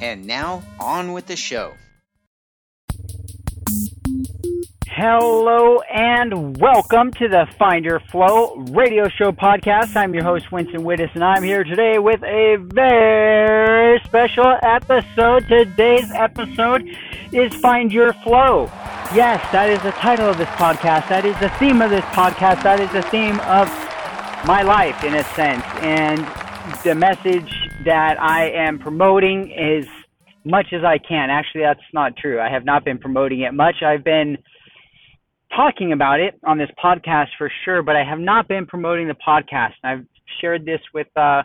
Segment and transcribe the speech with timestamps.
[0.00, 1.74] And now, on with the show.
[4.86, 9.96] Hello and welcome to the Find Your Flow radio show podcast.
[9.96, 15.48] I'm your host, Winston Wittes, and I'm here today with a very special episode.
[15.48, 16.88] Today's episode
[17.32, 18.64] is Find Your Flow.
[19.14, 21.08] Yes, that is the title of this podcast.
[21.08, 22.62] That is the theme of this podcast.
[22.62, 23.68] That is the theme of
[24.46, 25.64] my life, in a sense.
[25.80, 26.18] And
[26.84, 29.86] the message that I am promoting as
[30.44, 31.30] much as I can.
[31.30, 32.38] Actually, that's not true.
[32.38, 33.76] I have not been promoting it much.
[33.82, 34.36] I've been
[35.56, 39.16] talking about it on this podcast for sure, but I have not been promoting the
[39.26, 39.72] podcast.
[39.82, 40.04] I've
[40.38, 41.44] shared this with uh,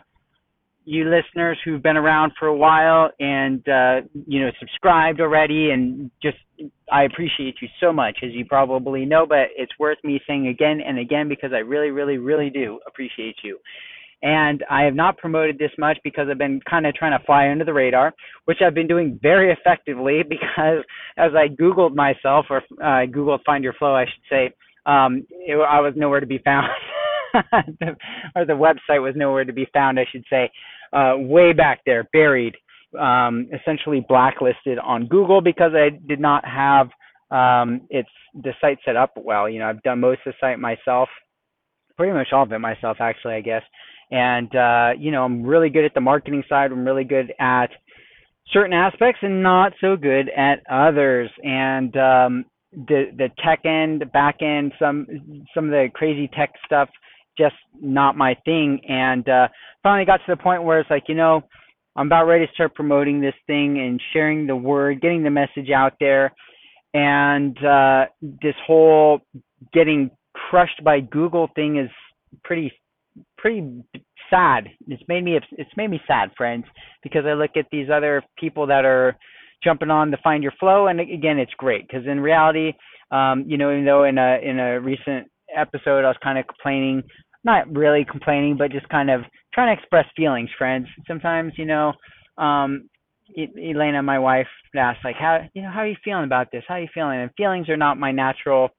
[0.84, 6.10] you listeners who've been around for a while and uh, you know subscribed already, and
[6.22, 6.36] just
[6.92, 9.24] I appreciate you so much, as you probably know.
[9.26, 13.36] But it's worth me saying again and again because I really, really, really do appreciate
[13.42, 13.58] you.
[14.24, 17.50] And I have not promoted this much because I've been kind of trying to fly
[17.50, 18.14] under the radar,
[18.46, 20.82] which I've been doing very effectively because
[21.18, 24.50] as I Googled myself, or uh, Googled Find Your Flow, I should say,
[24.86, 26.68] um, it, I was nowhere to be found.
[28.34, 30.50] or the website was nowhere to be found, I should say,
[30.94, 32.54] uh, way back there, buried,
[32.98, 36.88] um, essentially blacklisted on Google because I did not have
[37.30, 39.50] um, it's the site set up well.
[39.50, 41.08] You know, I've done most of the site myself,
[41.96, 43.62] pretty much all of it myself, actually, I guess
[44.14, 46.70] and uh, you know I'm really good at the marketing side.
[46.70, 47.68] I'm really good at
[48.52, 51.30] certain aspects and not so good at others.
[51.42, 55.06] And um, the the tech end, back end, some
[55.52, 56.88] some of the crazy tech stuff,
[57.36, 58.80] just not my thing.
[58.88, 59.48] And uh,
[59.82, 61.42] finally got to the point where it's like you know
[61.96, 65.70] I'm about ready to start promoting this thing and sharing the word, getting the message
[65.74, 66.32] out there.
[66.92, 69.22] And uh, this whole
[69.72, 71.90] getting crushed by Google thing is
[72.44, 72.72] pretty
[73.44, 73.84] pretty
[74.30, 74.68] sad.
[74.88, 76.64] It's made me it's made me sad, friends,
[77.02, 79.16] because I look at these other people that are
[79.62, 82.72] jumping on to find your flow, and again, it's great because in reality,
[83.10, 86.46] um, you know, even though in a in a recent episode I was kind of
[86.46, 87.02] complaining,
[87.44, 89.20] not really complaining, but just kind of
[89.52, 90.86] trying to express feelings, friends.
[91.06, 91.92] Sometimes, you know,
[92.38, 92.88] um,
[93.36, 96.64] Elena, my wife, asked like, how you know, how are you feeling about this?
[96.66, 97.20] How are you feeling?
[97.20, 98.70] And feelings are not my natural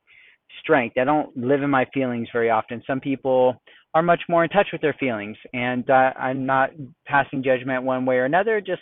[0.60, 0.98] strength.
[0.98, 2.82] I don't live in my feelings very often.
[2.88, 3.62] Some people
[3.96, 5.38] are much more in touch with their feelings.
[5.54, 6.72] And uh, I'm not
[7.06, 8.82] passing judgment one way or another, just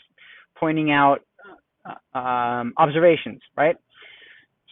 [0.59, 1.19] pointing out
[1.85, 3.75] uh, um, observations, right?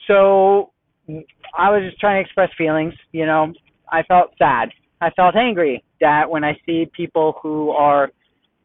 [0.07, 0.71] So
[1.07, 2.93] I was just trying to express feelings.
[3.11, 3.53] You know,
[3.89, 4.69] I felt sad.
[4.99, 8.09] I felt angry that when I see people who are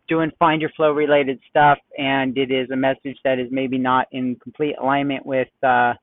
[0.08, 4.06] doing find your flow related stuff and it is a message that is maybe not
[4.12, 5.94] in complete alignment with uh,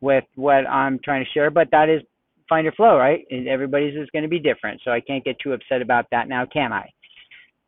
[0.00, 2.02] with what I'm trying to share, but that is
[2.48, 3.24] find your flow, right?
[3.30, 4.80] And everybody's is going to be different.
[4.84, 6.90] So I can't get too upset about that now, can I?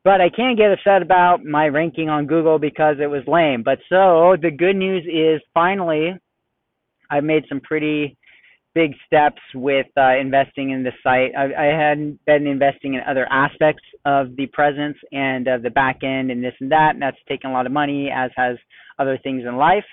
[0.03, 3.63] But I can get upset about my ranking on Google because it was lame.
[3.63, 6.15] But so the good news is finally
[7.11, 8.17] I've made some pretty
[8.75, 11.33] big steps with uh, investing in the site.
[11.37, 16.05] I, I had been investing in other aspects of the presence and of the back
[16.05, 18.57] end and this and that, and that's taken a lot of money, as has
[18.99, 19.85] other things in life.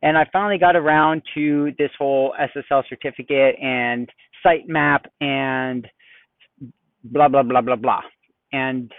[0.00, 4.08] And I finally got around to this whole SSL certificate and
[4.44, 5.86] sitemap and
[7.04, 8.02] blah blah blah blah blah.
[8.52, 8.90] And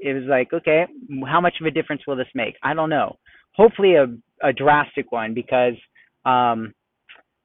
[0.00, 0.86] it was like okay
[1.26, 2.54] how much of a difference will this make?
[2.62, 3.16] I don't know.
[3.54, 4.06] Hopefully a,
[4.42, 5.74] a drastic one because
[6.24, 6.74] um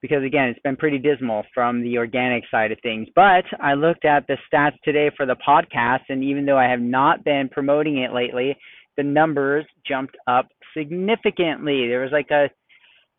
[0.01, 3.07] because again it's been pretty dismal from the organic side of things.
[3.15, 6.81] But i looked at the stats today for the podcast and even though i have
[6.81, 8.57] not been promoting it lately
[8.99, 11.87] the numbers jumped up significantly.
[11.87, 12.49] There was like a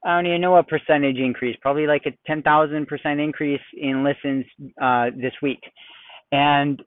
[0.05, 4.45] I don't even know what percentage increase, probably like a 10,000% increase in listens
[4.81, 5.61] uh, this week.
[6.33, 6.83] And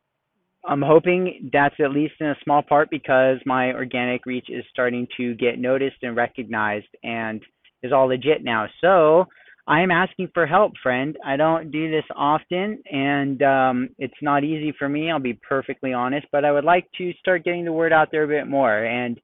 [0.66, 5.08] I'm hoping that's at least in a small part because my organic reach is starting
[5.18, 7.42] to get noticed and recognized and
[7.84, 8.68] is all legit now.
[8.82, 9.26] So
[9.68, 11.18] I'm asking for help, friend.
[11.26, 15.94] I don't do this often and um, it's not easy for me, I'll be perfectly
[15.94, 18.86] honest, but I would like to start getting the word out there a bit more.
[18.86, 19.20] And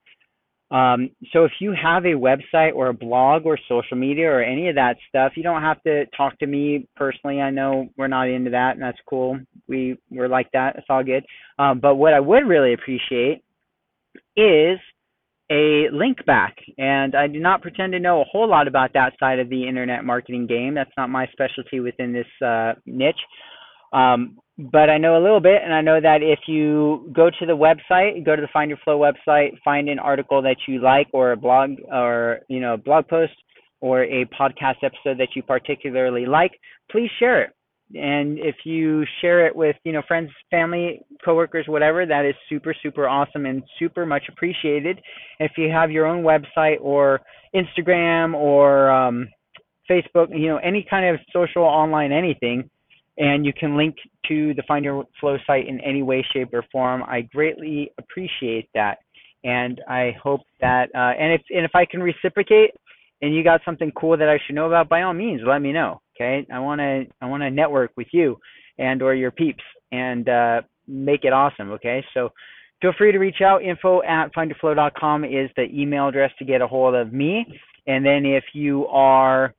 [0.70, 4.68] um, so if you have a website or a blog or social media or any
[4.68, 7.40] of that stuff, you don't have to talk to me personally.
[7.40, 9.40] I know we're not into that, and that's cool.
[9.66, 10.76] We we're like that.
[10.76, 11.24] It's all good.
[11.58, 13.42] Um, but what I would really appreciate
[14.36, 14.78] is
[15.50, 16.56] a link back.
[16.78, 19.66] And I do not pretend to know a whole lot about that side of the
[19.66, 20.74] internet marketing game.
[20.74, 23.20] That's not my specialty within this uh, niche.
[23.92, 24.38] Um,
[24.72, 27.56] but I know a little bit, and I know that if you go to the
[27.56, 31.32] website, go to the Find Your Flow website, find an article that you like, or
[31.32, 33.32] a blog, or you know, a blog post,
[33.80, 36.52] or a podcast episode that you particularly like,
[36.90, 37.50] please share it.
[37.94, 42.74] And if you share it with you know friends, family, coworkers, whatever, that is super
[42.82, 45.00] super awesome and super much appreciated.
[45.38, 47.20] If you have your own website or
[47.54, 49.28] Instagram or um,
[49.90, 52.70] Facebook, you know, any kind of social online anything
[53.18, 53.96] and you can link
[54.28, 57.02] to the Find Your Flow site in any way, shape, or form.
[57.02, 58.98] I greatly appreciate that,
[59.44, 62.70] and I hope that uh, and if and if I can reciprocate,
[63.22, 65.72] and you got something cool that I should know about, by all means, let me
[65.72, 66.00] know.
[66.16, 68.36] Okay, I want to I want to network with you
[68.78, 69.62] and or your peeps
[69.92, 71.70] and uh, make it awesome.
[71.72, 72.30] Okay, so
[72.80, 73.62] feel free to reach out.
[73.62, 77.44] Info at findyourflow.com is the email address to get a hold of me.
[77.86, 79.54] And then if you are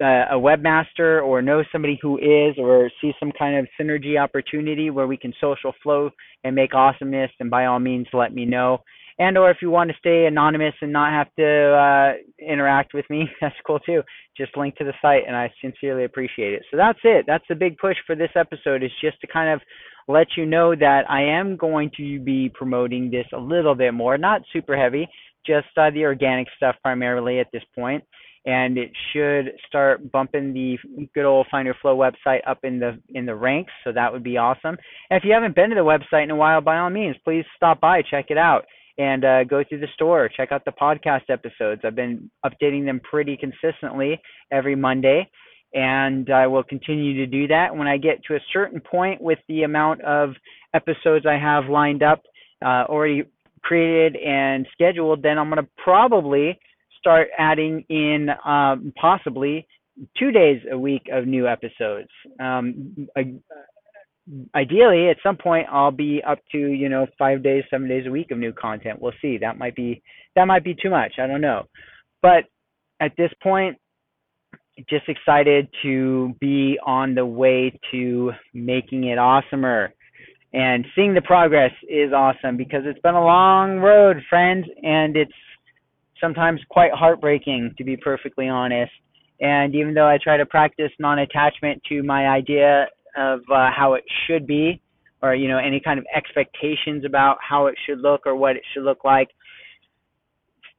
[0.00, 5.06] a webmaster or know somebody who is or see some kind of synergy opportunity where
[5.06, 6.10] we can social flow
[6.44, 8.78] and make awesomeness and by all means let me know.
[9.18, 12.12] And or if you want to stay anonymous and not have to uh,
[12.42, 14.02] interact with me that's cool too.
[14.36, 16.62] Just link to the site and i sincerely appreciate it.
[16.70, 17.24] So that's it.
[17.26, 19.60] That's the big push for this episode is just to kind of
[20.08, 24.16] let you know that i am going to be promoting this a little bit more.
[24.16, 25.08] Not super heavy
[25.46, 28.04] just uh, the organic stuff primarily at this point
[28.46, 30.78] and it should start bumping the
[31.14, 33.72] good old Find Your Flow website up in the in the ranks.
[33.84, 34.76] So that would be awesome.
[35.10, 37.44] And if you haven't been to the website in a while, by all means, please
[37.56, 38.64] stop by, check it out,
[38.96, 41.82] and uh, go through the store, check out the podcast episodes.
[41.84, 44.20] I've been updating them pretty consistently
[44.50, 45.28] every Monday,
[45.74, 47.76] and I will continue to do that.
[47.76, 50.30] When I get to a certain point with the amount of
[50.74, 52.22] episodes I have lined up,
[52.64, 53.24] uh, already
[53.62, 56.58] created and scheduled, then I'm going to probably
[57.00, 59.66] start adding in um, possibly
[60.18, 62.08] two days a week of new episodes.
[62.38, 63.08] Um,
[64.54, 68.10] ideally, at some point, I'll be up to you know five days, seven days a
[68.10, 69.00] week of new content.
[69.00, 69.38] We'll see.
[69.38, 70.02] That might be
[70.36, 71.14] that might be too much.
[71.18, 71.64] I don't know,
[72.22, 72.44] but
[73.00, 73.78] at this point,
[74.88, 79.88] just excited to be on the way to making it awesomer.
[80.52, 85.32] And seeing the progress is awesome because it's been a long road, friends, and it's
[86.20, 88.92] sometimes quite heartbreaking, to be perfectly honest.
[89.40, 92.86] And even though I try to practice non-attachment to my idea
[93.16, 94.80] of uh, how it should be,
[95.22, 98.62] or you know any kind of expectations about how it should look or what it
[98.72, 99.28] should look like,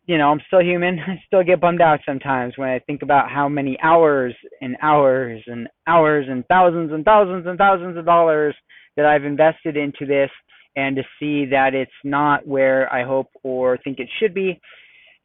[0.06, 1.00] you know I'm still human.
[1.08, 5.42] I still get bummed out sometimes when I think about how many hours and hours
[5.48, 8.56] and hours and thousands and thousands and thousands of dollars
[8.96, 10.30] that I've invested into this,
[10.76, 14.60] and to see that it's not where I hope or think it should be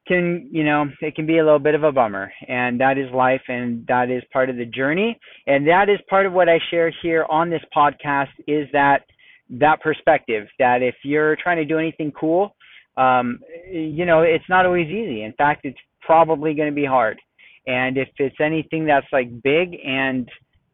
[0.06, 2.32] can you know it can be a little bit of a bummer.
[2.48, 5.18] And that is life and that is part of the journey.
[5.46, 9.04] And that is part of what i share here on this podcast is that
[9.48, 12.54] that perspective that if you're trying to do anything cool
[12.96, 13.38] um,
[13.70, 15.22] you know it's not always easy.
[15.22, 17.18] In fact it's probably going to be hard.
[17.66, 20.28] And if it's anything that's like big and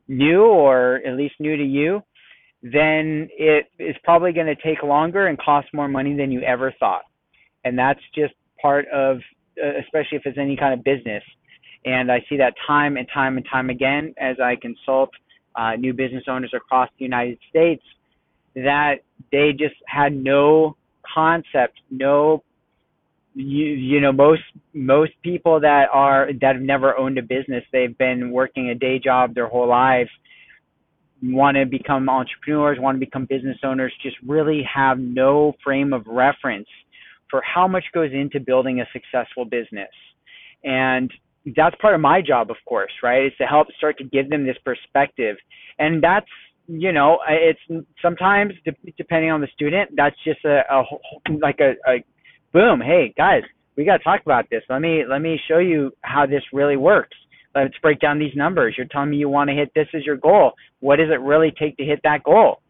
[0.09, 2.03] new or at least new to you
[2.63, 6.73] then it is probably going to take longer and cost more money than you ever
[6.79, 7.03] thought.
[7.65, 9.19] And that's just part of,
[9.63, 11.23] uh, especially if it's any kind of business.
[11.85, 15.11] And I see that time and time and time again as I consult
[15.57, 17.83] uh, new business owners across the United States
[18.55, 18.97] that
[19.33, 20.77] they just had no
[21.15, 22.45] concept, no
[23.35, 24.43] you you know most
[24.75, 28.99] most people that are that have never owned a business they've been working a day
[28.99, 30.11] job their whole lives
[31.23, 36.07] want to become entrepreneurs want to become business owners just really have no frame of
[36.07, 36.69] reference
[37.33, 39.89] for how much goes into building a successful business.
[40.63, 41.11] And
[41.57, 43.27] that's part of my job, of course, right?
[43.27, 45.37] Is to help start to give them this perspective.
[45.81, 46.29] And that's,
[46.69, 48.53] you know, it's sometimes
[48.97, 50.85] depending on the student, that's just a, a
[51.41, 52.05] like a, a
[52.53, 52.81] boom.
[52.81, 53.43] Hey guys,
[53.77, 54.63] we got to talk about this.
[54.69, 57.17] Let me, let me show you how this really works.
[57.55, 58.75] Let's break down these numbers.
[58.79, 60.53] You're telling me you want to hit this as your goal.
[60.81, 62.62] What does it really take to hit that goal?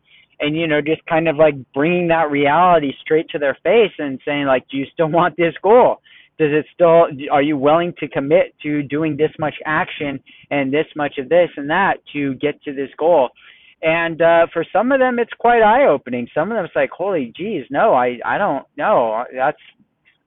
[0.42, 4.20] And you know just kind of like bringing that reality straight to their face and
[4.26, 5.96] saying like do you still want this goal?
[6.38, 10.20] Does it still are you willing to commit to doing this much action
[10.50, 13.30] and this much of this and that to get to this goal?
[13.80, 16.90] And uh for some of them it's quite eye opening some of them it's like
[16.90, 19.24] holy geez no i i don't know.
[19.34, 19.58] That's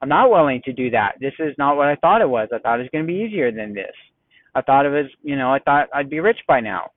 [0.02, 1.16] i'm not willing to do that.
[1.20, 2.50] This is not what i thought it was.
[2.54, 3.94] I thought it was going to be easier than this.
[4.56, 6.92] I thought it was you know i thought i'd be rich by now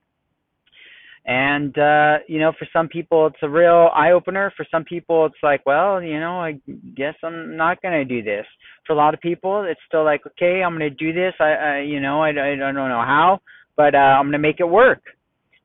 [1.29, 4.51] And uh, you know, for some people it's a real eye opener.
[4.57, 6.59] For some people it's like, well, you know, I
[6.97, 8.47] guess I'm not gonna do this.
[8.87, 11.33] For a lot of people, it's still like, okay, I'm gonna do this.
[11.39, 13.41] I, I you know, I, I don't know how,
[13.77, 15.03] but uh, I'm gonna make it work.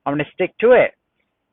[0.05, 0.91] I'm gonna stick to it.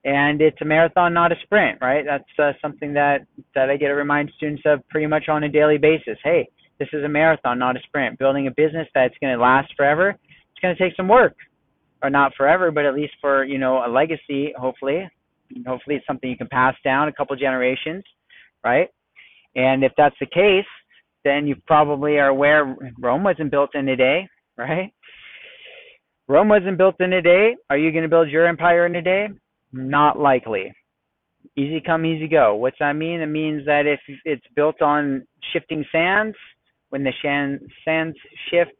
[0.04, 2.04] And it's a marathon, not a sprint, right?
[2.04, 3.20] That's uh, something that
[3.54, 6.18] that I get to remind students of pretty much on a daily basis.
[6.22, 8.18] Hey, this is a marathon, not a sprint.
[8.18, 11.34] Building a business that's going to last forever, it's going to take some work
[12.02, 14.52] or not forever, but at least for you know a legacy.
[14.58, 15.08] Hopefully,
[15.66, 18.04] hopefully it's something you can pass down a couple generations,
[18.64, 18.88] right?
[19.54, 20.64] And if that's the case,
[21.24, 24.92] then you probably are aware Rome wasn't built in a day, right?
[26.28, 27.56] Rome wasn't built in a day.
[27.68, 29.28] Are you going to build your empire in a day?
[29.72, 30.72] Not likely.
[31.56, 32.54] Easy come, easy go.
[32.54, 33.20] What's that mean?
[33.20, 36.36] It means that if it's built on shifting sands,
[36.90, 37.12] when the
[37.84, 38.16] sands
[38.50, 38.72] shift,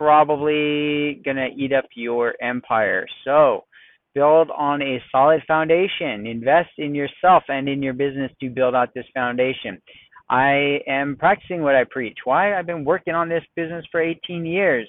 [0.00, 3.04] probably going to eat up your empire.
[3.22, 3.64] So
[4.14, 6.26] build on a solid foundation.
[6.26, 9.78] Invest in yourself and in your business to build out this foundation.
[10.30, 12.16] I am practicing what I preach.
[12.24, 12.58] Why?
[12.58, 14.88] I've been working on this business for 18 years.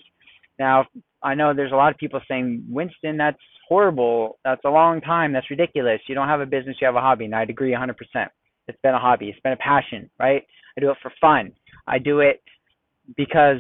[0.58, 0.86] Now,
[1.22, 3.38] I know there's a lot of people saying, Winston, that's
[3.68, 4.40] horrible.
[4.46, 5.34] That's a long time.
[5.34, 6.00] That's ridiculous.
[6.08, 7.26] You don't have a business, you have a hobby.
[7.26, 7.96] And I'd agree 100%.
[8.70, 10.44] It's been a hobby, it's been a passion, right?
[10.78, 11.52] I do it for fun.
[11.86, 12.42] I do it
[13.18, 13.58] because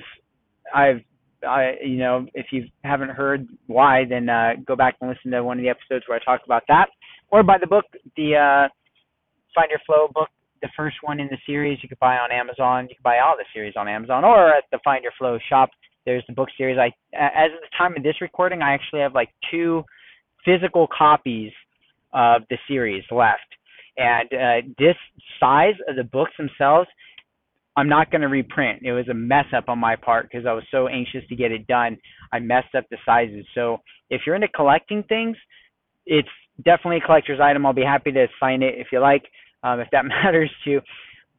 [0.74, 1.02] I've
[1.48, 5.44] I, you know, if you haven't heard why, then uh, go back and listen to
[5.44, 6.88] one of the episodes where I talk about that,
[7.32, 8.68] or buy the book, the uh,
[9.56, 10.30] Find Your Flow book,
[10.62, 11.80] the first one in the series.
[11.82, 12.88] You could buy on Amazon.
[12.90, 15.70] You can buy all the series on Amazon, or at the Find Your Flow shop.
[16.06, 16.78] There's the book series.
[16.78, 19.84] I, as of the time of this recording, I actually have like two
[20.46, 21.52] physical copies
[22.14, 23.40] of the series left,
[23.98, 24.96] and uh, this
[25.40, 26.88] size of the books themselves
[27.78, 28.82] I'm not going to reprint.
[28.84, 31.52] It was a mess up on my part because I was so anxious to get
[31.52, 31.98] it done.
[32.34, 33.46] I messed up the sizes.
[33.56, 33.78] So
[34.10, 35.38] if you're into collecting things,
[36.06, 36.28] it's
[36.64, 37.66] definitely a collector's item.
[37.66, 39.24] I'll be happy to sign it if you like,
[39.64, 40.82] um, if that matters to you.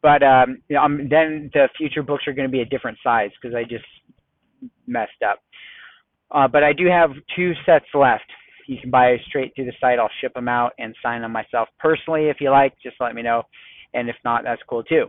[0.02, 2.98] But um, you know, um, then the future books are going to be a different
[3.04, 3.84] size because I just
[4.86, 5.40] messed up.
[6.30, 8.24] Uh, but I do have two sets left.
[8.66, 9.98] You can buy straight through the site.
[9.98, 12.72] I'll ship them out and sign them myself personally if you like.
[12.82, 13.42] Just let me know.
[13.94, 15.06] And if not, that's cool too.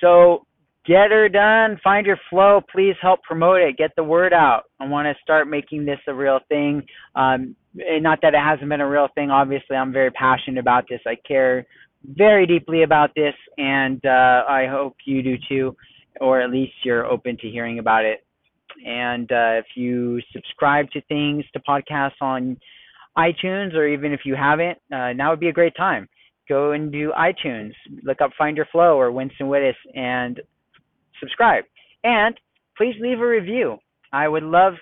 [0.00, 0.46] So
[0.86, 1.78] get her done.
[1.82, 2.60] Find your flow.
[2.72, 3.76] Please help promote it.
[3.76, 4.64] Get the word out.
[4.80, 6.82] I want to start making this a real thing.
[7.14, 9.30] Um, not that it hasn't been a real thing.
[9.30, 11.00] Obviously, I'm very passionate about this.
[11.06, 11.66] I care
[12.04, 15.76] very deeply about this, and uh, I hope you do too,
[16.20, 18.24] or at least you're open to hearing about it.
[18.86, 22.56] And uh, if you subscribe to things, to podcasts on
[23.16, 26.08] iTunes, or even if you haven't, uh, now would be a great time
[26.48, 30.40] go into iTunes, look up Find Your Flow or Winston Wittes, and
[31.20, 31.64] subscribe.
[32.04, 32.34] And
[32.76, 33.78] please leave a review.
[34.12, 34.74] I would love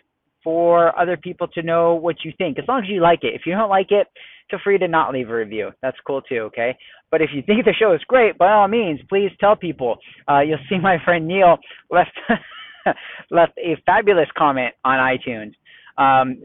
[0.45, 3.35] for other people to know what you think, as long as you like it.
[3.35, 4.07] If you don't like it,
[4.49, 5.71] feel free to not leave a review.
[5.83, 6.77] That's cool too, okay?
[7.11, 9.97] But if you think the show is great, by all means, please tell people.
[10.31, 11.57] Uh, you'll see my friend Neil
[11.91, 12.13] left
[13.31, 15.53] left a fabulous comment on iTunes.
[15.99, 16.43] Um,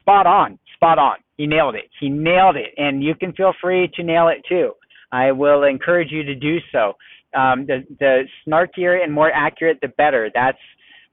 [0.00, 1.16] spot on, spot on.
[1.36, 1.84] He nailed it.
[2.00, 2.74] He nailed it.
[2.76, 4.72] And you can feel free to nail it too.
[5.12, 6.94] I will encourage you to do so.
[7.38, 10.30] Um, the, the snarkier and more accurate, the better.
[10.34, 10.58] That's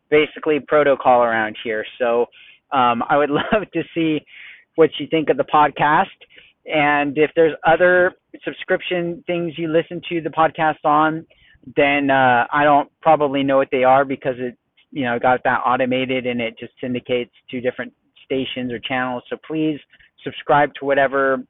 [0.09, 1.85] basically protocol around here.
[1.99, 2.25] So
[2.71, 4.19] um, I would love to see
[4.75, 6.05] what you think of the podcast.
[6.65, 8.13] And if there's other
[8.43, 11.25] subscription things you listen to the podcast on,
[11.75, 14.57] then uh, I don't probably know what they are because it,
[14.95, 17.91] you know, got that automated and it just syndicates to different
[18.23, 19.23] stations or channels.
[19.29, 19.77] So please
[20.23, 21.43] subscribe to whatever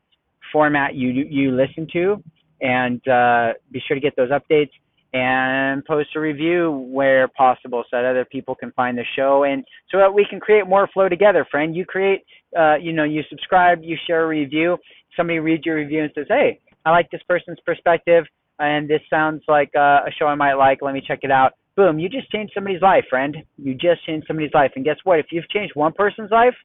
[0.52, 2.24] format you you listen to,
[2.62, 4.72] and uh, be sure to get those updates
[5.14, 9.64] and post a review where possible so that other people can find the show and
[9.92, 11.76] so that we can create more flow together friend.
[11.76, 12.26] You create
[12.58, 14.78] uh, you know you subscribe you share a review.
[15.16, 18.26] Somebody reads your review and says hey i like this person's perspective
[18.58, 20.80] and this sounds like uh, a show i might like.
[20.82, 24.26] Let me check it out boom you just changed somebody's life friend you just changed
[24.28, 26.56] somebody's life and guess what if you've changed one person's life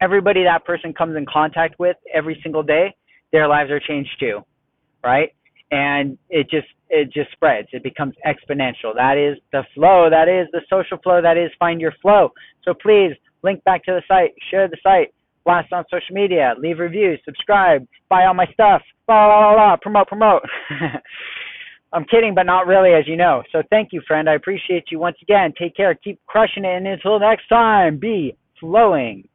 [0.00, 2.94] everybody that person comes in contact with every single day,
[3.32, 4.40] their lives are changed too,
[5.04, 5.30] right?
[5.70, 7.68] And it just it just spreads.
[7.72, 8.94] It becomes exponential.
[8.94, 10.08] That is the flow.
[10.10, 11.22] That is the social flow.
[11.22, 12.30] That is find your flow.
[12.64, 13.12] So please
[13.44, 15.14] link back to the site, share the site,
[15.44, 19.76] blast on social media, leave reviews, subscribe, buy all my stuff, blah blah blah, blah
[19.76, 20.42] promote promote.
[21.92, 23.42] I'm kidding, but not really, as you know.
[23.50, 24.28] So thank you, friend.
[24.28, 25.52] I appreciate you once again.
[25.58, 25.92] Take care.
[25.94, 26.76] Keep crushing it.
[26.76, 29.26] And until next time, be flowing.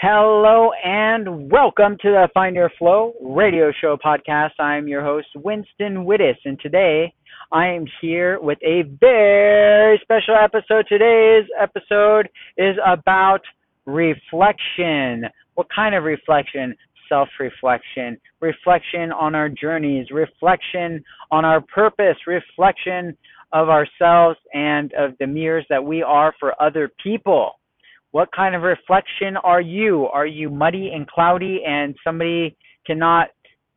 [0.00, 4.58] Hello and welcome to the Find Your Flow radio show podcast.
[4.58, 7.14] I'm your host, Winston Wittes, and today
[7.52, 10.86] I am here with a very special episode.
[10.88, 13.42] Today's episode is about
[13.86, 15.26] reflection.
[15.54, 16.74] What kind of reflection?
[17.12, 23.14] Self reflection, reflection on our journeys, reflection on our purpose, reflection
[23.52, 27.50] of ourselves and of the mirrors that we are for other people.
[28.12, 30.06] What kind of reflection are you?
[30.06, 33.28] Are you muddy and cloudy and somebody cannot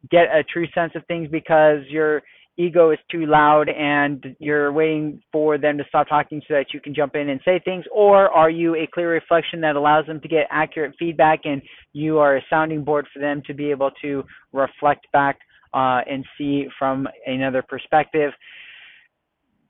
[0.10, 2.22] get a true sense of things because your
[2.58, 6.80] ego is too loud and you're waiting for them to stop talking so that you
[6.80, 7.86] can jump in and say things?
[7.94, 11.62] Or are you a clear reflection that allows them to get accurate feedback and
[11.94, 15.38] you are a sounding board for them to be able to reflect back
[15.74, 18.32] uh, and see from another perspective?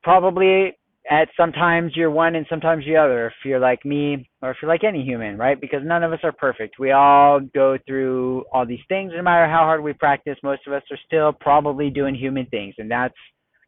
[0.04, 0.77] Probably
[1.10, 4.70] at sometimes you're one and sometimes the other if you're like me or if you're
[4.70, 5.60] like any human right?
[5.60, 6.80] Because none of us are perfect.
[6.80, 9.12] We all go through all these things.
[9.16, 12.76] No matter how hard we practice most of us are still probably doing human things
[12.78, 13.14] and that's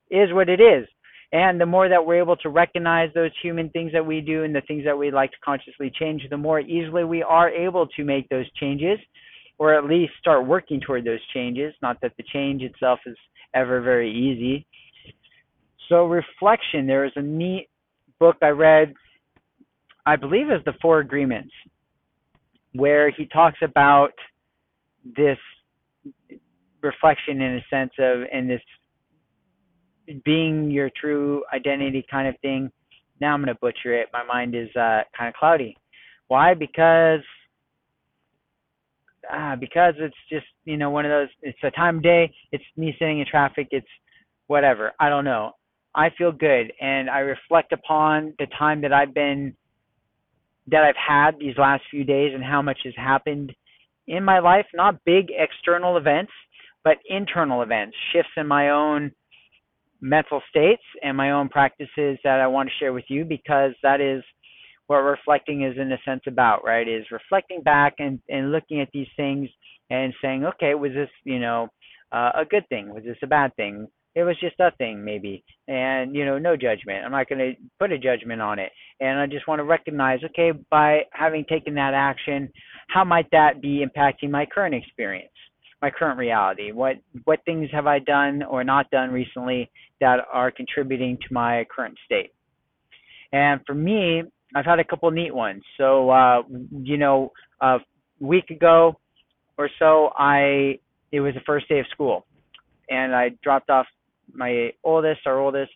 [0.10, 0.88] is what it is.
[1.34, 4.56] And the more that we're able to recognize those human things that we do and
[4.56, 8.04] the things that we like to consciously change the more easily we are able to
[8.04, 8.98] make those changes
[9.60, 11.74] or at least start working toward those changes.
[11.82, 13.18] Not that the change itself is
[13.54, 14.66] ever very easy
[15.90, 17.70] so reflection, there is a neat
[18.20, 18.94] book I read,
[20.06, 21.52] I believe is the Four Agreements,
[22.74, 24.12] where he talks about
[25.04, 25.38] this
[26.82, 28.62] reflection in a sense of and this
[30.24, 32.72] being your true identity kind of thing.
[33.20, 34.08] Now I'm going to butcher it.
[34.14, 35.76] My mind is uh, kind of cloudy.
[36.28, 36.54] Why?
[36.54, 37.22] Because
[39.32, 41.30] ah, because it's just you know one of those.
[41.42, 42.32] It's a time of day.
[42.52, 43.68] It's me sitting in traffic.
[43.72, 43.88] It's
[44.48, 44.94] whatever.
[45.00, 45.54] I don't know.
[45.98, 49.56] I feel good and I reflect upon the time that I've been
[50.68, 53.54] that I've had these last few days and how much has happened
[54.06, 56.32] in my life, not big external events,
[56.84, 59.12] but internal events, shifts in my own
[60.00, 64.02] mental states and my own practices that I want to share with you because that
[64.02, 64.24] is
[64.86, 66.88] what reflecting is in a sense about, right?
[66.88, 69.50] Is reflecting back and, and looking at these things
[69.90, 71.70] and saying, okay, was this, you know,
[72.12, 72.94] uh, a good thing?
[72.94, 73.88] Was this a bad thing?
[74.18, 75.44] It was just a thing maybe.
[75.68, 77.06] And you know no judgment.
[77.06, 78.72] I'm not going to put a judgment on it.
[79.00, 82.50] And i just want to recognize okay by having taken that action
[82.88, 85.30] how might that be impacting my current experience
[85.84, 86.72] my current reality?
[86.72, 89.70] What what things have i done or not done recently
[90.02, 92.32] that are contributing to my current state?
[93.32, 94.24] And for me
[94.56, 95.62] i've had a couple neat ones.
[95.78, 97.78] So uh you know a
[98.20, 99.00] week ago
[99.60, 100.80] or so i
[101.12, 102.26] it was the first day of school.
[102.90, 103.86] And I dropped off
[104.34, 105.74] my oldest, our oldest,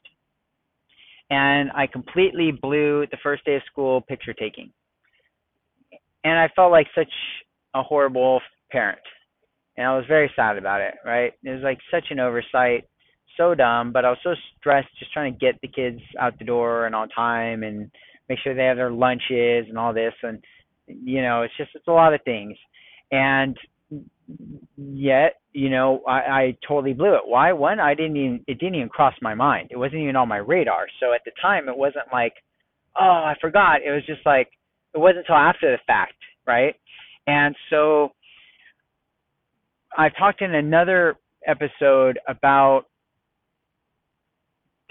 [1.30, 4.72] and I completely blew the first day of school picture taking.
[6.24, 7.12] And I felt like such
[7.74, 9.00] a horrible parent.
[9.78, 11.32] And I was very sad about it, right?
[11.44, 12.86] It was like such an oversight,
[13.38, 16.46] so dumb, but I was so stressed just trying to get the kids out the
[16.46, 17.90] door and on time and
[18.28, 20.44] make sure they have their lunches and all this and
[20.88, 22.58] you know, it's just it's a lot of things.
[23.12, 23.58] And
[24.78, 27.22] yet, you know, I, I totally blew it.
[27.26, 27.52] Why?
[27.52, 29.70] One, I didn't even it didn't even cross my mind.
[29.72, 30.88] It wasn't even on my radar.
[31.00, 32.34] So at the time, it wasn't like,
[33.00, 33.82] oh, I forgot.
[33.86, 34.50] It was just like
[34.94, 36.16] it wasn't until after the fact,
[36.48, 36.76] right?
[37.28, 38.12] And so
[39.98, 42.84] I talked in another episode about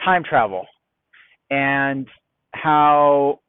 [0.05, 0.66] time travel
[1.51, 2.07] and
[2.53, 3.40] how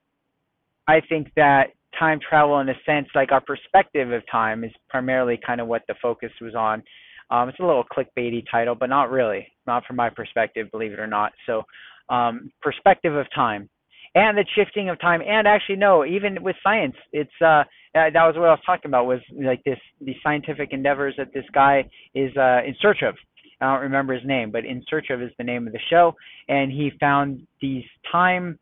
[0.87, 1.67] I think that
[2.01, 5.83] time travel in a sense, like our perspective of time is primarily kind of what
[5.87, 6.81] the focus was on.
[7.29, 10.99] Um, it's a little clickbaity title, but not really, not from my perspective, believe it
[10.99, 11.31] or not.
[11.45, 11.63] So,
[12.09, 13.69] um, perspective of time
[14.15, 18.35] and the shifting of time, and actually, no, even with science, it's uh, that was
[18.35, 22.35] what I was talking about was like this these scientific endeavors that this guy is
[22.35, 23.15] uh, in search of.
[23.61, 26.15] I don't remember his name, but in search of is the name of the show,
[26.49, 28.59] and he found these time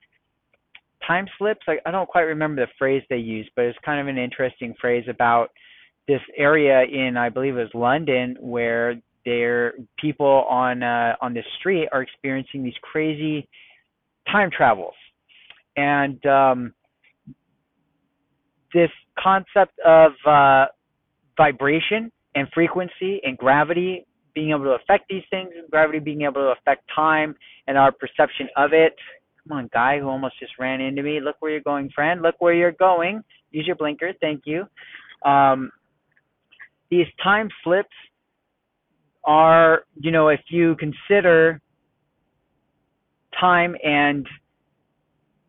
[1.05, 1.61] time slips.
[1.67, 4.73] I, I don't quite remember the phrase they used, but it's kind of an interesting
[4.79, 5.51] phrase about
[6.07, 11.43] this area in I believe it was London where there people on uh, on the
[11.59, 13.47] street are experiencing these crazy
[14.31, 14.95] time travels,
[15.77, 16.73] and um,
[18.73, 20.65] this concept of uh,
[21.37, 26.35] vibration and frequency and gravity being able to affect these things, and gravity being able
[26.35, 27.35] to affect time
[27.67, 28.95] and our perception of it
[29.49, 31.19] Come on, guy who almost just ran into me.
[31.19, 32.21] Look where you're going, friend.
[32.21, 33.23] Look where you're going.
[33.51, 34.13] Use your blinker.
[34.21, 34.65] Thank you.
[35.25, 35.71] Um,
[36.91, 37.89] these time slips
[39.23, 41.61] are, you know, if you consider
[43.39, 44.27] time and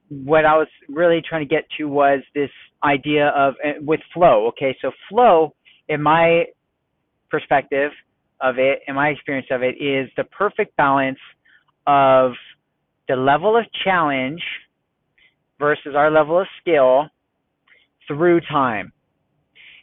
[0.09, 2.51] what I was really trying to get to was this
[2.83, 4.49] idea of uh, with flow.
[4.49, 5.55] Okay, so flow,
[5.89, 6.45] in my
[7.31, 7.93] perspective
[8.41, 11.19] of it, in my experience of it, is the perfect balance
[11.87, 12.33] of
[13.11, 14.41] the level of challenge
[15.59, 17.07] versus our level of skill
[18.07, 18.93] through time.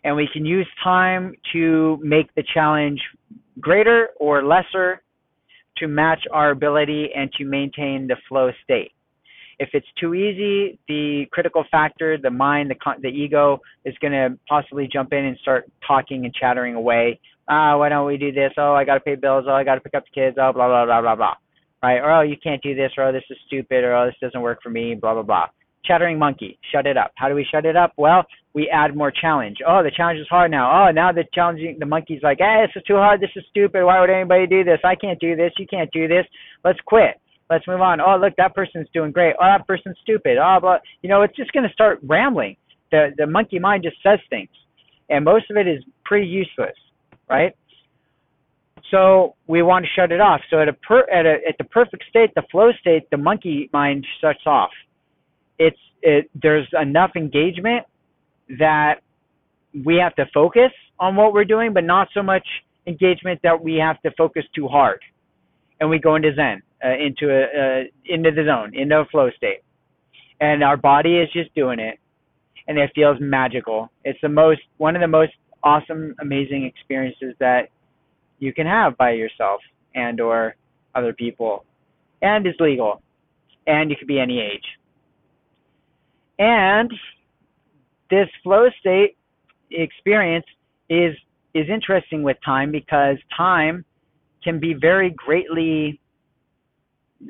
[0.06, 3.02] And we can use time to make the challenge
[3.60, 5.02] greater or lesser
[5.76, 8.94] to match our ability and to maintain the flow state.
[9.60, 14.40] If it's too easy, the critical factor, the mind, the, the ego is going to
[14.48, 17.20] possibly jump in and start talking and chattering away.
[17.50, 18.54] Ah, why don't we do this?
[18.58, 19.46] Oh, I got to pay bills.
[19.50, 20.38] Oh, I got to pick up the kids.
[20.40, 21.34] Oh, blah, blah, blah, blah, blah.
[21.88, 22.00] Right?
[22.00, 22.92] Or, oh, you can't do this.
[22.98, 23.86] Or, oh, this is stupid.
[23.86, 24.94] Or, oh, this doesn't work for me.
[24.94, 25.46] Blah, blah, blah.
[25.86, 26.60] Chattering monkey.
[26.70, 27.12] Shut it up.
[27.16, 27.94] How do we shut it up?
[27.96, 29.58] Well, we add more challenge.
[29.66, 30.68] Oh, the challenge is hard now.
[30.88, 33.22] Oh, now the challenging the monkey's like, hey, this is too hard.
[33.22, 33.86] This is stupid.
[33.86, 34.80] Why would anybody do this?
[34.84, 35.54] I can't do this.
[35.58, 36.26] You can't do this.
[36.66, 37.22] Let's quit.
[37.50, 38.02] Let's move on.
[38.02, 39.36] Oh, look, that person's doing great.
[39.40, 40.38] Oh, that person's stupid.
[40.38, 40.80] Oh, blah.
[41.02, 42.58] You know, it's just going to start rambling.
[42.92, 44.50] The the monkey mind just says things,
[45.10, 46.76] and most of it is pretty useless,
[47.30, 47.54] right?
[48.92, 50.42] So we want to shut it off.
[50.50, 53.70] So at a per, at a at the perfect state, the flow state, the monkey
[53.74, 54.70] mind shuts off.
[55.60, 57.86] It's it there's enough engagement
[58.60, 59.02] that
[59.86, 62.48] we have to focus on what we're doing, but not so much
[62.86, 65.00] engagement that we have to focus too hard,
[65.80, 69.30] and we go into Zen uh, into a uh, into the zone, into a flow
[69.32, 69.64] state,
[70.40, 72.00] and our body is just doing it,
[72.68, 73.92] and it feels magical.
[74.06, 77.70] It's the most one of the most awesome, amazing experiences that
[78.40, 79.62] you can have by yourself
[79.96, 80.56] and or
[80.96, 81.66] other people,
[82.22, 83.02] and is legal,
[83.66, 84.66] and you could be any age.
[86.40, 86.92] And
[88.10, 89.18] this flow state
[89.72, 90.46] experience
[90.90, 91.16] is
[91.54, 93.84] is interesting with time because time
[94.44, 96.00] can be very greatly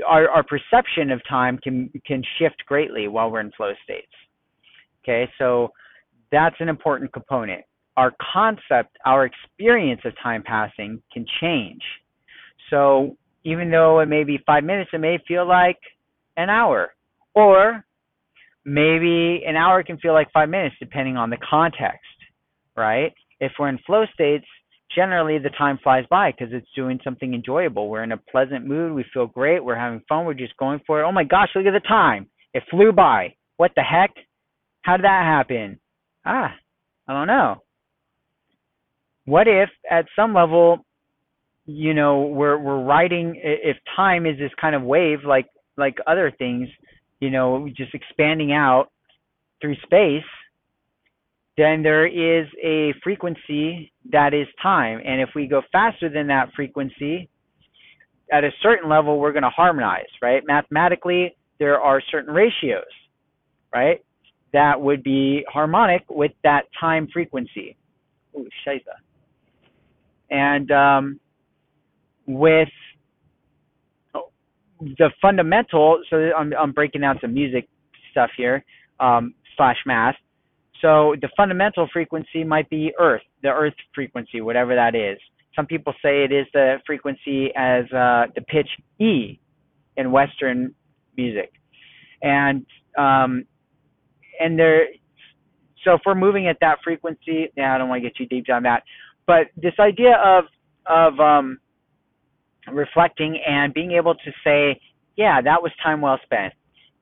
[0.08, 4.12] our, our perception of time can can shift greatly while we're in flow states.
[5.04, 5.72] Okay, so
[6.32, 7.64] that's an important component.
[7.98, 11.82] Our concept, our experience of time passing can change.
[12.70, 15.80] So even though it may be five minutes, it may feel like
[16.38, 16.94] an hour.
[17.34, 17.84] Or
[18.66, 22.06] maybe an hour can feel like five minutes depending on the context,
[22.76, 23.14] right?
[23.40, 24.46] If we're in flow states,
[24.94, 27.90] generally the time flies by because it's doing something enjoyable.
[27.90, 28.94] We're in a pleasant mood.
[28.94, 29.64] We feel great.
[29.64, 30.26] We're having fun.
[30.26, 31.06] We're just going for it.
[31.06, 32.28] Oh my gosh, look at the time.
[32.54, 33.36] It flew by.
[33.58, 34.12] What the heck?
[34.82, 35.80] How did that happen?
[36.26, 36.54] Ah,
[37.08, 37.64] I don't know.
[39.28, 40.86] What if at some level,
[41.66, 46.32] you know, we're we're riding if time is this kind of wave like like other
[46.38, 46.70] things,
[47.20, 48.88] you know, just expanding out
[49.60, 50.24] through space,
[51.58, 55.02] then there is a frequency that is time.
[55.06, 57.30] And if we go faster than that frequency,
[58.32, 60.42] at a certain level, we're going to harmonize, right?
[60.48, 62.86] Mathematically, there are certain ratios,
[63.74, 64.04] right,
[64.54, 67.76] that would be harmonic with that time frequency.
[68.38, 68.48] Ooh.
[70.30, 71.20] And um,
[72.26, 72.70] with
[74.80, 77.68] the fundamental, so I'm, I'm breaking down some music
[78.12, 78.64] stuff here,
[79.00, 80.16] um, slash math.
[80.82, 85.18] So the fundamental frequency might be Earth, the Earth frequency, whatever that is.
[85.56, 89.40] Some people say it is the frequency as uh, the pitch E
[89.96, 90.76] in Western
[91.16, 91.52] music,
[92.22, 92.64] and
[92.96, 93.44] um,
[94.40, 94.86] and there.
[95.84, 98.46] So if we're moving at that frequency, yeah, I don't want to get too deep
[98.54, 98.84] on that,
[99.28, 100.46] but this idea of
[100.88, 101.60] of um,
[102.72, 104.80] reflecting and being able to say,
[105.18, 106.54] yeah, that was time well spent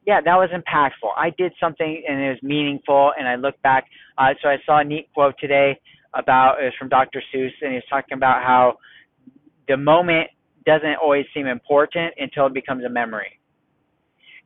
[0.06, 1.10] yeah, that was impactful.
[1.18, 3.86] I did something and it was meaningful, and I look back.
[4.18, 5.80] Uh, so I saw a neat quote today
[6.14, 7.22] about it was from Dr.
[7.34, 8.78] Seuss, and he was talking about how
[9.68, 10.28] the moment
[10.66, 13.40] doesn't always seem important until it becomes a memory.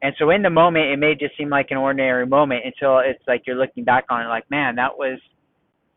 [0.02, 3.22] And so in the moment, it may just seem like an ordinary moment until it's
[3.28, 5.20] like you're looking back on it, like, man, that was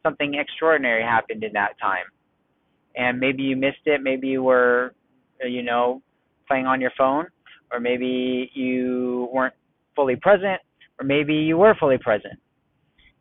[0.02, 2.04] something extraordinary happened in that time.
[2.96, 4.02] And maybe you missed it.
[4.02, 4.94] Maybe you were,
[5.42, 6.02] you know,
[6.46, 7.26] playing on your phone
[7.72, 9.54] or maybe you weren't
[9.96, 10.60] fully present,
[11.00, 12.34] or maybe you were fully present.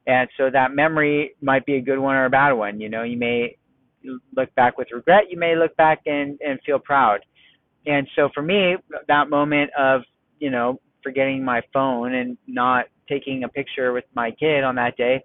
[0.08, 2.80] And so that memory might be a good one or a bad one.
[2.80, 3.58] You know, you may
[4.36, 7.22] look back with regret, you may look back and, and feel proud.
[7.86, 8.76] And so for me,
[9.08, 10.02] that moment of,
[10.40, 14.98] you know, forgetting my phone and not taking a picture with my kid on that
[14.98, 15.24] day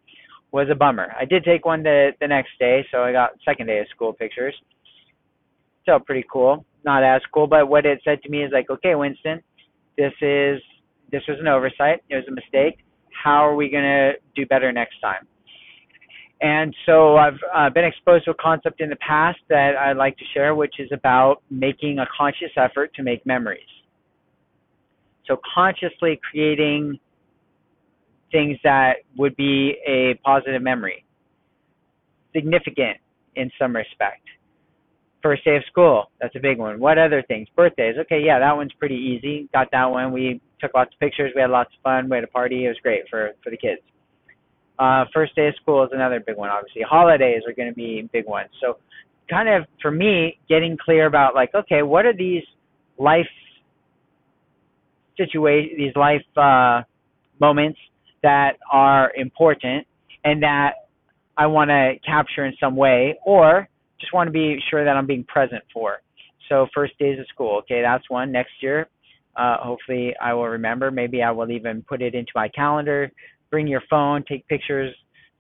[0.56, 1.14] was a bummer.
[1.18, 4.12] I did take one the, the next day, so I got second day of school
[4.12, 4.54] pictures.
[5.82, 7.46] Still pretty cool not as cool.
[7.46, 9.42] But what it said to me is like, okay, Winston,
[9.98, 10.62] this is
[11.12, 12.02] this was an oversight.
[12.08, 12.78] It was a mistake.
[13.12, 15.26] How are we to do better next time?
[16.40, 20.16] And so I've uh, been exposed to a concept in the past that I'd like
[20.18, 23.60] to share, which is about making a conscious effort to make memories.
[25.26, 26.98] So consciously creating
[28.32, 31.04] things that would be a positive memory,
[32.34, 32.98] significant
[33.34, 34.22] in some respect.
[35.22, 36.78] First day of school, that's a big one.
[36.78, 37.48] What other things?
[37.56, 39.48] Birthdays, okay, yeah, that one's pretty easy.
[39.52, 40.12] Got that one.
[40.12, 41.32] We took lots of pictures.
[41.34, 42.08] We had lots of fun.
[42.08, 42.66] We had a party.
[42.66, 43.80] It was great for for the kids.
[44.78, 46.82] Uh, first day of school is another big one, obviously.
[46.82, 48.50] Holidays are going to be big ones.
[48.60, 48.78] So,
[49.28, 52.42] kind of for me, getting clear about like, okay, what are these
[52.98, 53.26] life
[55.16, 56.82] situations, these life uh,
[57.40, 57.78] moments
[58.26, 59.86] that are important
[60.24, 60.72] and that
[61.36, 63.68] I want to capture in some way, or
[64.00, 66.02] just want to be sure that I'm being present for.
[66.48, 68.32] So, first days of school, okay, that's one.
[68.32, 68.88] Next year,
[69.36, 70.90] uh, hopefully, I will remember.
[70.90, 73.12] Maybe I will even put it into my calendar.
[73.48, 74.92] Bring your phone, take pictures,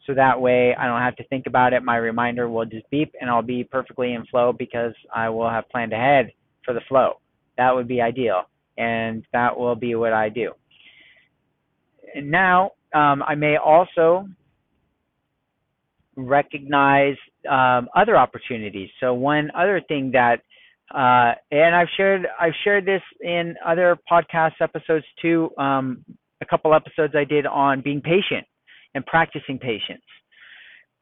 [0.06, 1.82] so that way I don't have to think about it.
[1.82, 5.68] My reminder will just beep, and I'll be perfectly in flow because I will have
[5.70, 6.30] planned ahead
[6.64, 7.14] for the flow.
[7.58, 8.42] That would be ideal,
[8.78, 10.52] and that will be what I do.
[12.14, 14.26] And now um, I may also
[16.16, 17.16] recognize
[17.48, 18.88] um, other opportunities.
[19.00, 20.40] So one other thing that
[20.94, 25.50] uh, and I've shared I've shared this in other podcast episodes too.
[25.58, 26.04] Um,
[26.40, 28.46] a couple episodes I did on being patient
[28.94, 30.04] and practicing patience.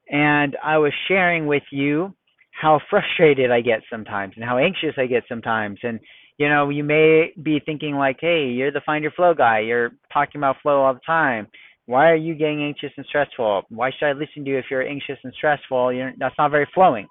[0.09, 2.15] And I was sharing with you
[2.51, 5.79] how frustrated I get sometimes and how anxious I get sometimes.
[5.83, 6.01] And
[6.39, 9.61] you know, you may be thinking like, "Hey, you're the find your flow guy.
[9.61, 11.47] You're talking about flow all the time.
[11.87, 13.65] Why are you getting anxious and stressful?
[13.69, 15.93] Why should I listen to you if you're anxious and stressful?
[15.93, 17.07] You're, that's not very flowing."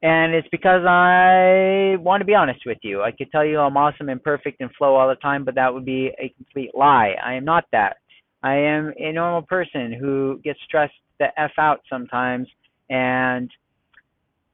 [0.00, 3.02] And it's because I want to be honest with you.
[3.02, 5.74] I could tell you I'm awesome and perfect and flow all the time, but that
[5.74, 7.16] would be a complete lie.
[7.24, 7.96] I am not that.
[8.42, 12.46] I am a normal person who gets stressed the F out sometimes,
[12.88, 13.50] and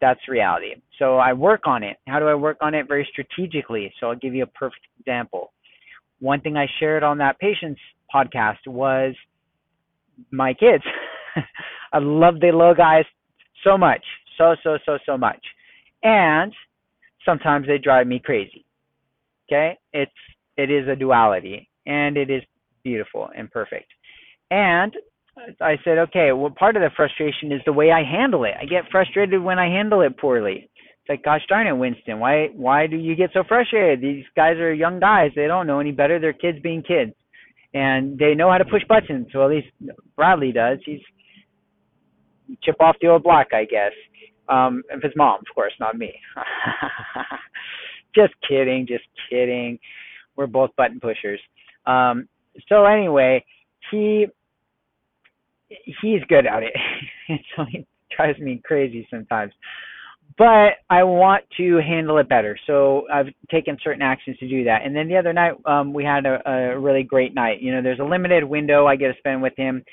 [0.00, 0.76] that's reality.
[0.98, 1.98] So I work on it.
[2.06, 2.88] How do I work on it?
[2.88, 3.92] Very strategically.
[4.00, 5.52] So I'll give you a perfect example.
[6.20, 7.78] One thing I shared on that patience
[8.14, 9.14] podcast was
[10.30, 10.84] my kids.
[11.92, 13.04] I love the little guys
[13.64, 14.04] so much
[14.36, 15.44] so so so so much.
[16.02, 16.52] And
[17.24, 18.64] sometimes they drive me crazy.
[19.48, 19.78] Okay?
[19.92, 20.12] It's
[20.56, 22.42] it is a duality and it is
[22.82, 23.90] beautiful and perfect.
[24.50, 24.94] And
[25.60, 28.54] i said okay well part of the frustration is the way i handle it.
[28.60, 30.70] I get frustrated when i handle it poorly.
[31.00, 34.00] It's like gosh darn it winston why why do you get so frustrated?
[34.00, 35.32] These guys are young guys.
[35.34, 36.20] They don't know any better.
[36.20, 37.14] They're kids being kids
[37.74, 39.68] and they know how to push buttons so at least
[40.16, 41.00] bradley does he's
[42.62, 43.92] chip off the old block i guess
[44.48, 46.12] um, if his mom, of course, not me.
[48.14, 49.78] just kidding, just kidding.
[50.36, 51.40] We're both button pushers.
[51.86, 52.28] Um,
[52.68, 53.44] so anyway,
[53.90, 54.26] he
[55.68, 56.74] he's good at it.
[57.56, 59.52] so he drives me crazy sometimes.
[60.36, 62.58] But I want to handle it better.
[62.66, 64.82] So I've taken certain actions to do that.
[64.84, 67.62] And then the other night, um, we had a, a really great night.
[67.62, 69.84] You know, there's a limited window I get to spend with him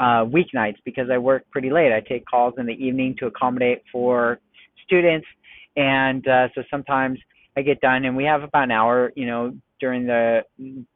[0.00, 1.92] uh, weeknights because I work pretty late.
[1.92, 4.38] I take calls in the evening to accommodate for
[4.84, 5.26] students,
[5.76, 7.18] and uh, so sometimes
[7.56, 10.42] I get done, and we have about an hour, you know, during the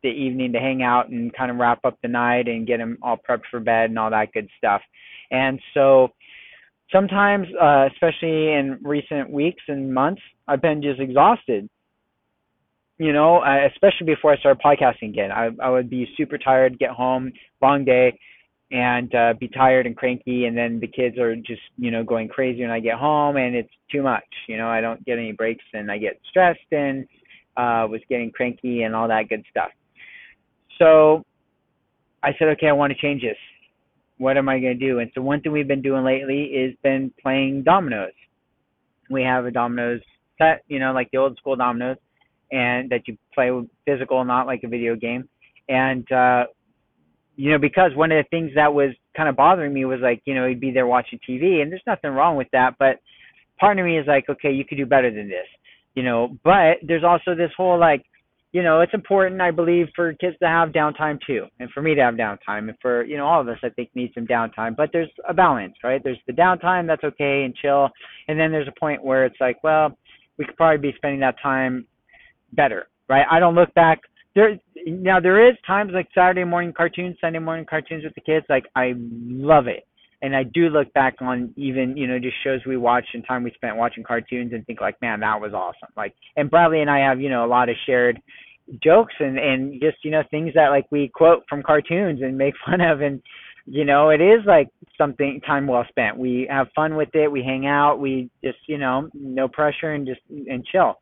[0.02, 2.98] the evening to hang out and kind of wrap up the night and get them
[3.02, 4.82] all prepped for bed and all that good stuff.
[5.30, 6.08] And so
[6.92, 11.68] sometimes, uh, especially in recent weeks and months, I've been just exhausted.
[12.98, 16.90] You know, especially before I started podcasting again, I I would be super tired, get
[16.90, 18.16] home, long day,
[18.72, 22.26] and uh, be tired and cranky and then the kids are just you know going
[22.26, 24.24] crazy when i get home and it's too much.
[24.48, 27.06] You know i don't get any breaks and i get stressed and
[27.56, 29.70] uh was getting cranky and all that good stuff.
[30.78, 31.22] So
[32.22, 33.36] i said okay i want to change this
[34.18, 34.98] what am i going to do?
[35.00, 38.12] And so one thing we've been doing lately is been playing dominoes.
[39.10, 40.00] We have a dominoes
[40.38, 41.98] set you know like the old school dominoes
[42.50, 43.50] and that you play
[43.86, 45.28] physical not like a video game.
[45.68, 46.44] And uh
[47.36, 50.22] you know, because one of the things that was kind of bothering me was like,
[50.26, 53.00] you know, he'd be there watching TV, and there's nothing wrong with that, but
[53.58, 55.46] part of me is like, okay, you could do better than this,
[55.94, 56.36] you know.
[56.44, 58.04] But there's also this whole like,
[58.52, 61.94] you know, it's important, I believe, for kids to have downtime too, and for me
[61.94, 64.76] to have downtime, and for you know all of us, I think, need some downtime.
[64.76, 66.02] But there's a balance, right?
[66.04, 67.88] There's the downtime that's okay and chill,
[68.28, 69.96] and then there's a point where it's like, well,
[70.38, 71.86] we could probably be spending that time
[72.52, 73.26] better, right?
[73.30, 74.00] I don't look back
[74.34, 78.46] there now there is times like Saturday morning cartoons, Sunday morning cartoons with the kids.
[78.48, 79.86] Like I love it,
[80.22, 83.42] and I do look back on even you know just shows we watched and time
[83.42, 85.92] we spent watching cartoons and think like, man, that was awesome.
[85.96, 88.20] Like, and Bradley and I have you know a lot of shared
[88.82, 92.54] jokes and and just you know things that like we quote from cartoons and make
[92.66, 93.00] fun of.
[93.00, 93.20] And
[93.66, 96.16] you know it is like something time well spent.
[96.16, 97.30] We have fun with it.
[97.30, 97.98] We hang out.
[97.98, 100.94] We just you know no pressure and just and chill.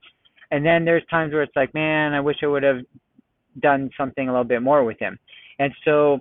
[0.50, 2.80] And then there's times where it's like man i wish i would have
[3.60, 5.18] done something a little bit more with him.
[5.58, 6.20] And so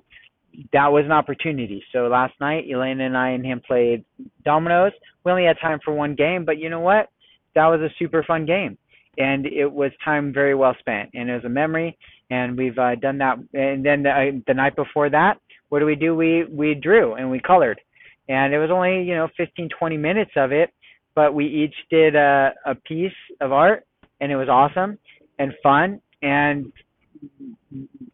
[0.73, 1.83] that was an opportunity.
[1.91, 4.03] So last night, Elena and I and him played
[4.43, 4.91] dominoes.
[5.23, 7.09] We only had time for one game, but you know what?
[7.55, 8.77] That was a super fun game,
[9.17, 11.97] and it was time very well spent, and it was a memory.
[12.29, 13.37] And we've uh, done that.
[13.53, 16.15] And then the, uh, the night before that, what do we do?
[16.15, 17.81] We we drew and we colored,
[18.27, 20.71] and it was only you know 15 20 minutes of it,
[21.15, 23.85] but we each did a, a piece of art,
[24.21, 24.97] and it was awesome
[25.39, 26.71] and fun and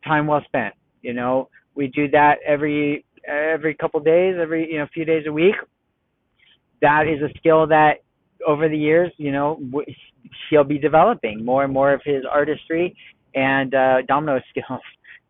[0.05, 0.73] time well spent.
[1.01, 5.31] You know, we do that every every couple days, every you know few days a
[5.31, 5.55] week.
[6.81, 8.03] That is a skill that
[8.45, 9.59] over the years, you know,
[10.49, 12.95] he'll be developing more and more of his artistry
[13.33, 14.81] and uh, domino skills,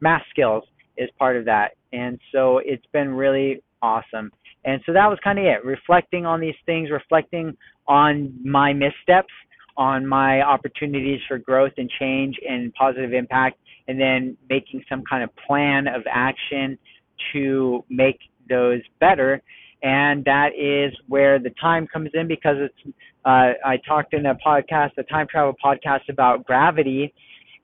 [0.02, 0.64] math skills
[0.98, 1.72] is part of that.
[1.94, 4.32] And so it's been really awesome.
[4.66, 7.56] And so that was kind of it, reflecting on these things, reflecting
[7.88, 9.34] on my missteps,
[9.78, 15.24] on my opportunities for growth and change and positive impact, and then making some kind
[15.24, 16.78] of plan of action
[17.34, 18.20] to make
[18.50, 19.42] those better.
[19.84, 22.96] And that is where the time comes in because it's,
[23.26, 27.14] uh, I talked in a podcast, a time travel podcast about gravity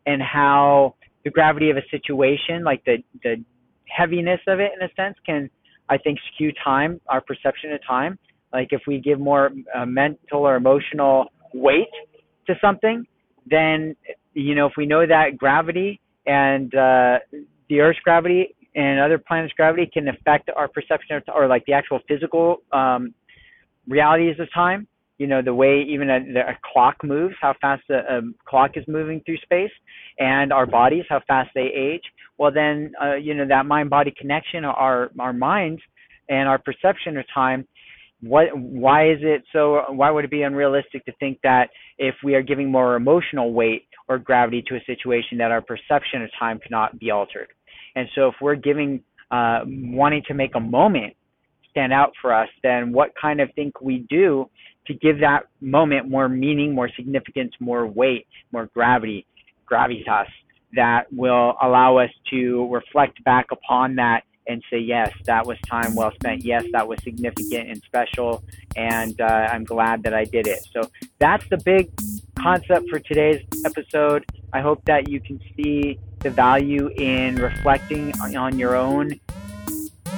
[0.06, 3.44] and how the gravity of a situation, like the, the
[3.88, 5.50] heaviness of it in a sense, can,
[5.90, 8.18] I think, skew time, our perception of time.
[8.54, 11.90] Like if we give more uh, mental or emotional weight
[12.48, 13.06] to something,
[13.50, 13.96] then,
[14.34, 17.20] you know, if we know that gravity and uh,
[17.70, 21.74] the Earth's gravity and other planets' gravity can affect our perception of, or like the
[21.74, 23.14] actual physical um,
[23.88, 24.88] realities of time.
[25.18, 28.84] You know, the way even a, a clock moves, how fast a, a clock is
[28.88, 29.72] moving through space,
[30.18, 32.02] and our bodies, how fast they age.
[32.40, 35.82] Well, then, uh, you know, that mind-body connection, our our minds,
[36.30, 37.68] and our perception of time
[38.22, 42.36] what why is it so why would it be unrealistic to think that if we
[42.36, 46.60] are giving more emotional weight or gravity to a situation that our perception of time
[46.60, 47.48] cannot be altered.
[47.96, 51.16] And so if we're giving uh, wanting to make a moment
[51.70, 54.46] stand out for us then what kind of thing we do
[54.86, 59.26] to give that moment more meaning more significance more weight more gravity
[59.72, 60.26] gravitas
[60.74, 65.96] that will allow us to reflect back upon that and say, yes, that was time
[65.96, 66.44] well spent.
[66.44, 68.44] Yes, that was significant and special.
[68.76, 70.60] And uh, I'm glad that I did it.
[70.72, 71.90] So that's the big
[72.38, 74.26] concept for today's episode.
[74.54, 79.20] I hope that you can see the value in reflecting on your own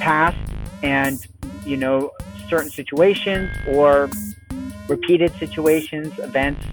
[0.00, 0.36] past
[0.82, 1.24] and,
[1.64, 2.10] you know,
[2.48, 4.10] certain situations or
[4.88, 6.64] repeated situations, events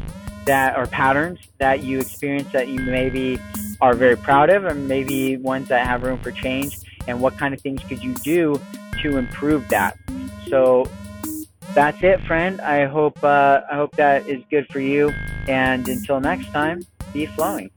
[0.46, 3.40] that are patterns that you experience that you maybe
[3.82, 7.54] are very proud of and maybe ones that have room for change and what kind
[7.54, 8.62] of things could you do
[9.02, 9.98] to improve that.
[10.48, 10.86] So
[11.74, 12.62] that's it, friend.
[12.62, 15.10] I hope uh, I hope that is good for you.
[15.48, 17.72] And until next time, be flowing.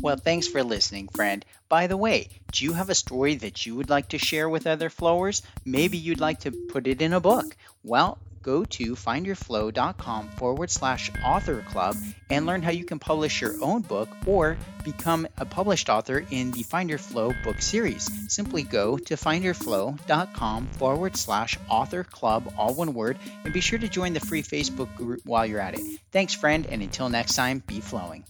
[0.00, 1.44] Well, thanks for listening, friend.
[1.68, 4.66] By the way, do you have a story that you would like to share with
[4.66, 5.42] other flowers?
[5.64, 7.56] Maybe you'd like to put it in a book.
[7.84, 11.96] Well, go to findyourflow.com forward slash author club
[12.30, 16.50] and learn how you can publish your own book or become a published author in
[16.52, 18.08] the Find Your Flow book series.
[18.32, 23.88] Simply go to findyourflow.com forward slash author club, all one word, and be sure to
[23.88, 26.00] join the free Facebook group while you're at it.
[26.10, 28.24] Thanks, friend, and until next time, be flowing.